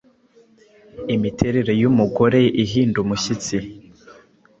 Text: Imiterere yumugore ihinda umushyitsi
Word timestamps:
Imiterere 1.15 1.71
yumugore 1.81 2.39
ihinda 2.63 2.97
umushyitsi 3.03 3.57